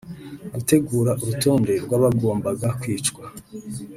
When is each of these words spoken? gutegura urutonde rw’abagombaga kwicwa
gutegura 0.53 1.11
urutonde 1.21 1.73
rw’abagombaga 1.83 2.67
kwicwa 2.79 3.23